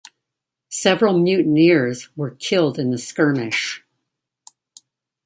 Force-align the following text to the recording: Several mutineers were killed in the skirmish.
Several 0.71 1.19
mutineers 1.19 2.09
were 2.17 2.31
killed 2.33 2.79
in 2.79 2.89
the 2.89 2.97
skirmish. 2.97 3.83